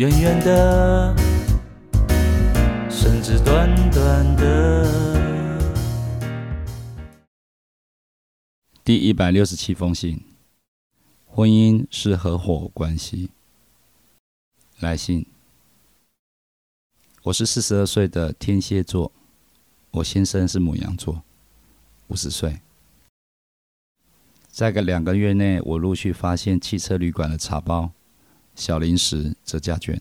[0.00, 1.14] 圆圆的，
[2.88, 4.88] 甚至短短的。
[8.82, 10.24] 第一百六十七封信：
[11.26, 13.28] 婚姻是合伙关系。
[14.78, 15.26] 来信：
[17.24, 19.12] 我是四十二岁的天蝎座，
[19.90, 21.22] 我先生是母羊座，
[22.08, 22.60] 五十岁。
[24.48, 27.92] 在个两个月内，我陆续发现汽车旅馆的茶包、
[28.60, 29.98] 小零食、折价券，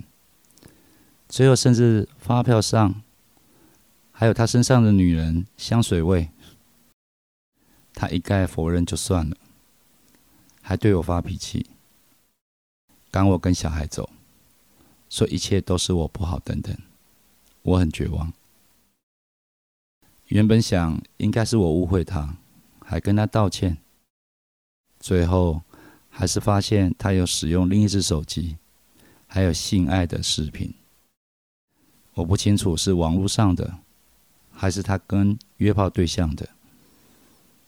[1.30, 3.02] 最后甚至发票上
[4.12, 6.30] 还有他身上的女人香水味。
[7.94, 9.38] 他一概否认就算了，
[10.62, 11.68] 还对我发脾气，
[13.10, 14.10] 赶我跟小孩走，
[15.10, 16.78] 说一切都是我不好等等，
[17.62, 18.34] 我很绝望。
[20.28, 22.36] 原本想应该是我误会他，
[22.82, 23.78] 还跟他道歉，
[25.00, 25.62] 最后
[26.10, 28.58] 还是发现他有使用另一只手机，
[29.28, 30.74] 还有性爱的视频。
[32.16, 33.80] 我不清楚是网络上的，
[34.52, 36.50] 还是他跟约炮对象的。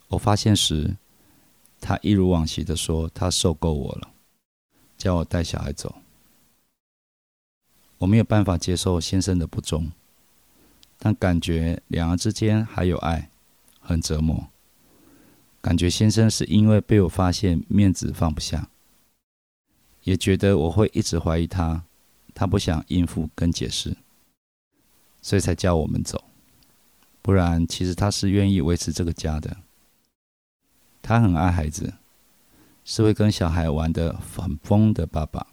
[0.10, 0.98] 我发现时，
[1.80, 4.10] 他一如往昔的说：“他受够我了，
[4.98, 5.96] 叫我带小孩走。”
[8.00, 9.92] 我没有办法接受先生的不忠，
[10.98, 13.30] 但感觉两人之间还有爱，
[13.80, 14.50] 很折磨。
[15.62, 18.68] 感觉先生是因为被我发现面子放不下，
[20.04, 21.84] 也觉得我会一直怀疑他，
[22.34, 23.96] 他不想应付跟解释，
[25.22, 26.24] 所以才叫我们走。
[27.22, 29.58] 不然，其实他是愿意维持这个家的。
[31.04, 31.94] 他很爱孩子，
[32.84, 35.46] 是会跟小孩玩的很疯的爸爸，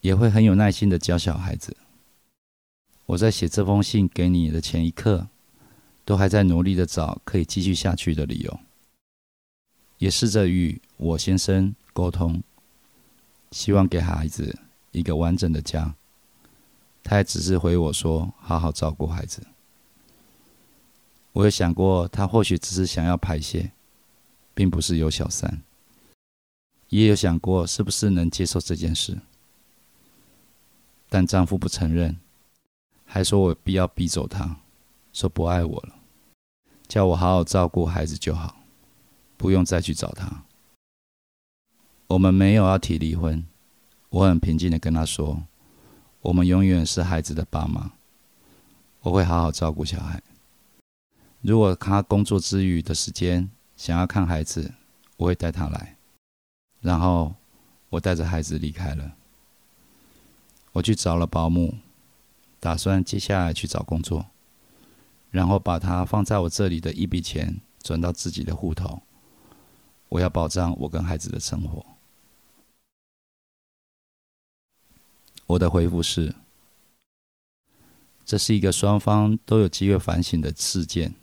[0.00, 1.76] 也会很有耐心的教小孩子。
[3.06, 5.26] 我在写这封信给你的前一刻，
[6.04, 8.60] 都还在努力的找可以继续下去的理由，
[9.98, 12.42] 也试着与我先生沟通，
[13.50, 14.58] 希望给孩子
[14.92, 15.94] 一个完整的家。
[17.02, 19.46] 他也只是回我说：“好好照顾孩子。”
[21.32, 23.70] 我有想过，他或许只是想要排泄，
[24.52, 25.62] 并不是有小三。
[26.88, 29.16] 也有想过是不是能接受这件事，
[31.08, 32.18] 但丈夫不承认，
[33.06, 34.56] 还说我必要逼走他，
[35.12, 35.94] 说不爱我了，
[36.88, 38.56] 叫我好好照顾孩子就好，
[39.36, 40.44] 不用再去找他。
[42.08, 43.46] 我们没有要提离婚，
[44.08, 45.44] 我很平静的跟他说，
[46.22, 47.92] 我们永远是孩子的爸妈，
[49.00, 50.22] 我会好好照顾小孩。
[51.40, 54.74] 如果他工作之余的时间想要看孩子，
[55.16, 55.96] 我会带他来，
[56.80, 57.34] 然后
[57.88, 59.14] 我带着孩子离开了。
[60.72, 61.74] 我去找了保姆，
[62.58, 64.26] 打算接下来去找工作，
[65.30, 69.02] 然后把他放在我这里的一笔钱转到自己的户头。
[70.08, 71.86] 我要保障我跟孩子的生活。
[75.46, 76.34] 我的回复是：
[78.24, 81.14] 这是一个双方都有机会反省的事件。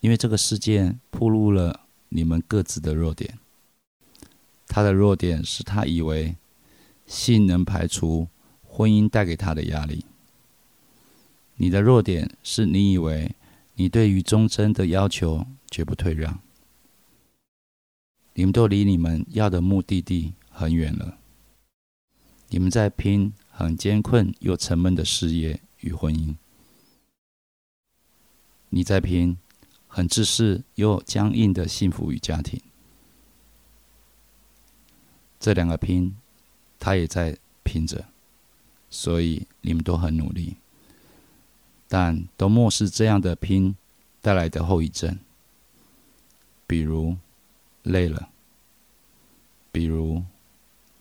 [0.00, 3.38] 因为这个事件暴露了你们各自的弱点。
[4.68, 6.36] 他的弱点是他以为
[7.06, 8.28] 性能排除
[8.62, 10.04] 婚姻带给他的压力。
[11.56, 13.34] 你的弱点是你以为
[13.74, 16.40] 你对于忠贞的要求绝不退让。
[18.34, 21.18] 你们都离你们要的目的地很远了。
[22.48, 26.36] 你们在拼很艰困又沉闷的事业与婚姻。
[28.70, 29.36] 你在拼。
[29.88, 32.60] 很自私又僵硬的幸福与家庭，
[35.40, 36.14] 这两个拼，
[36.78, 38.04] 他也在拼着，
[38.90, 40.56] 所以你们都很努力，
[41.88, 43.76] 但都漠视这样的拼
[44.20, 45.18] 带来的后遗症，
[46.66, 47.16] 比如
[47.82, 48.28] 累了，
[49.70, 50.24] 比如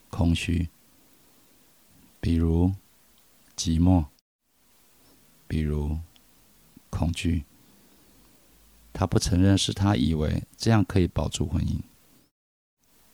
[0.09, 0.69] 空虚，
[2.19, 2.71] 比如
[3.57, 4.05] 寂寞，
[5.47, 5.97] 比如
[6.89, 7.43] 恐惧。
[8.93, 11.79] 他不承认，是他以为这样可以保住婚姻，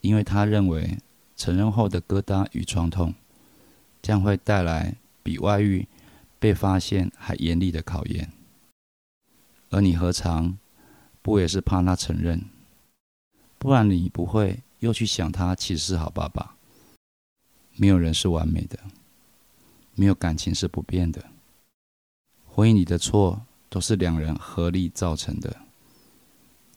[0.02, 1.00] 因为他认为
[1.36, 3.16] 承认后的疙瘩与创痛，
[4.02, 5.88] 将会带来比外遇
[6.42, 8.34] 被发现还严厉的考验。
[9.70, 10.58] 而你何尝
[11.22, 12.50] 不也是怕他承认？
[13.60, 16.56] 不然你不会又去想他其实是好爸爸，
[17.76, 18.80] 没有人是完美的，
[19.94, 21.24] 没有感情是不变的。
[22.48, 25.56] 婚姻里的错都是两人合力造成的，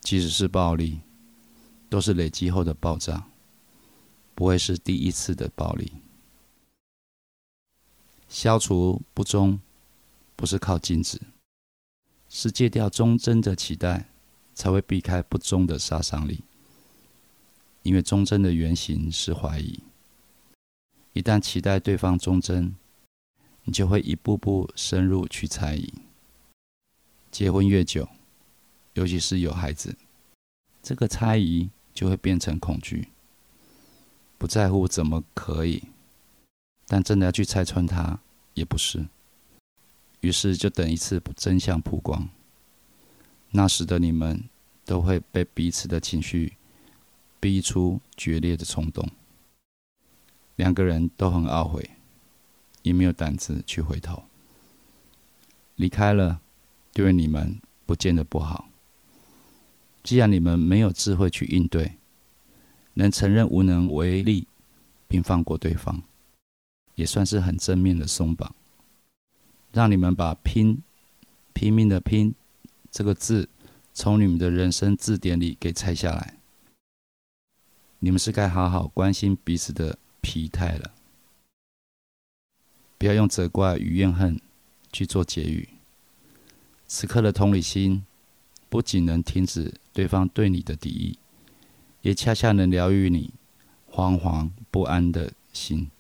[0.01, 1.01] 即使是暴力，
[1.89, 3.27] 都是累积后的爆炸，
[4.35, 5.91] 不会是第一次的暴力。
[8.35, 9.61] 消除不忠，
[10.35, 11.21] 不是靠禁止，
[12.29, 14.09] 是戒掉忠贞的期待，
[14.57, 16.43] 才会避开不忠的杀伤力。
[17.85, 19.85] 因为忠贞的原型是怀疑，
[21.13, 22.75] 一旦期待对方忠贞，
[23.63, 25.95] 你就会一步步深入去猜疑。
[27.31, 28.09] 结婚越久，
[28.95, 29.97] 尤其是有孩子，
[30.83, 33.11] 这个猜疑就会变成恐惧，
[34.37, 35.85] 不在乎怎么可以，
[36.87, 38.21] 但真的要去拆穿他。
[38.55, 39.09] 也不是，
[40.21, 42.29] 于是就等一次真相曝光。
[43.51, 44.45] 那时的你们
[44.85, 46.53] 都会被彼此的情绪
[47.41, 49.11] 逼出决裂的冲动，
[50.55, 51.91] 两个人都很懊悔，
[52.83, 54.23] 也没有胆子去回头。
[55.75, 56.41] 离开了，
[56.93, 58.69] 对你们不见得不好。
[60.05, 61.99] 既然你们没有智慧去应对，
[62.93, 64.47] 能承认无能为力，
[65.09, 66.05] 并放过对方。
[66.95, 68.55] 也算是很正面的松绑，
[69.73, 70.83] 让你们把拼
[71.53, 72.35] 拼命的拼
[72.91, 73.49] 这个字
[73.93, 76.39] 从你们的人生字典里给拆下来。
[77.99, 80.93] 你们是该好好关心彼此的疲态了，
[82.99, 84.41] 不要用责怪与怨恨
[84.93, 85.69] 去做结语。
[86.87, 88.05] 此刻的同理心
[88.69, 91.19] 不仅能停止对方对你的敌意，
[92.03, 93.33] 也恰恰能疗愈你
[93.91, 95.91] 惶惶不安的心。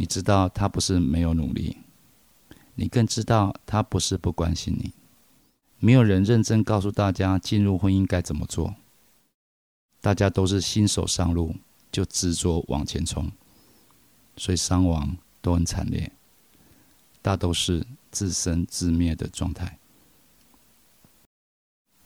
[0.00, 1.76] 你知道他不是没有努力，
[2.74, 4.94] 你更知道他不是不关心你。
[5.78, 8.74] 没有人认真告诉大家进入婚姻该怎么做，
[10.00, 11.54] 大家都是新手上路
[11.92, 13.30] 就执着往前冲，
[14.38, 16.10] 所以伤亡都很惨烈，
[17.20, 19.78] 大都是自生自灭的状态。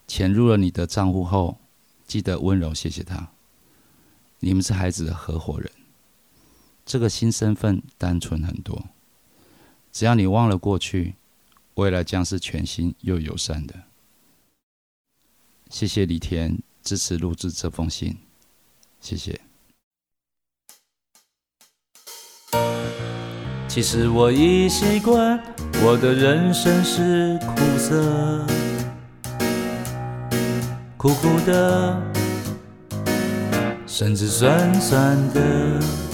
[0.08, 1.58] 潜入了你的账户后，
[2.08, 3.31] 记得温柔谢谢他，
[4.40, 5.70] 你们是孩子的合伙人。
[6.85, 8.85] 这个新身份单纯很多，
[9.91, 11.15] 只要你忘了过去，
[11.75, 13.75] 未来将是全新又友善的。
[15.71, 18.19] 谢谢李田支持录制这封信，
[19.01, 19.41] 谢谢。
[23.67, 25.43] 其实我已习惯，
[25.83, 28.47] 我的人生是苦涩，
[30.97, 32.01] 苦苦的，
[33.85, 36.13] 甚至酸酸的。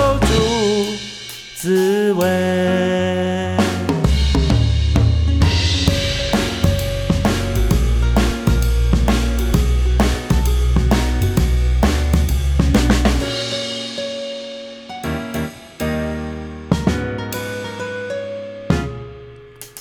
[1.61, 2.25] 滋味。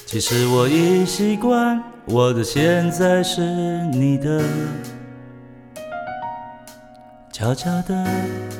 [0.04, 3.40] 其实我已习惯，我的现在是
[3.90, 4.42] 你的，
[7.32, 8.59] 悄悄的。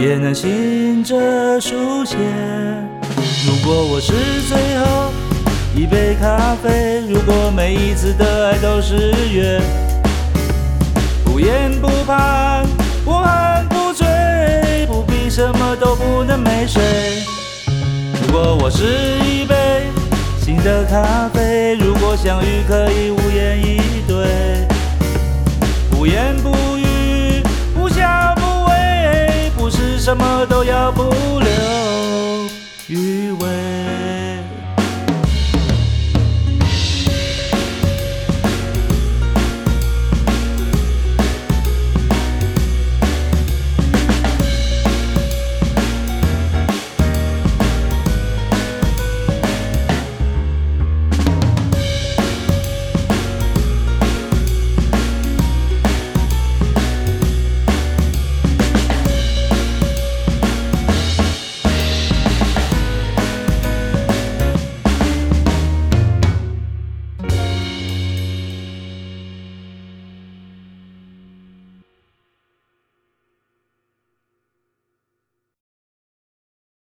[0.00, 2.16] 也能醒着书写。
[3.46, 4.12] 如果我是
[4.48, 5.12] 最后
[5.76, 9.60] 一杯咖啡，如果每一次的爱都是约，
[11.22, 12.66] 不言不盼，
[13.04, 14.06] 不喊不醉，
[14.86, 16.82] 不必什么都不能没睡。
[18.22, 18.84] 如果我是
[19.22, 19.54] 一杯
[20.42, 24.66] 新的咖啡，如果相遇可以无言以对，
[25.90, 26.78] 不言，不
[29.70, 31.02] 是什么都要不
[31.38, 31.50] 留
[32.88, 33.99] 余味。